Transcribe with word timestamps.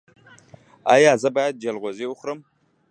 ایا 0.93 1.11
زه 1.21 1.29
باید 1.35 1.59
جلغوزي 1.63 2.05
وخورم؟ 2.07 2.39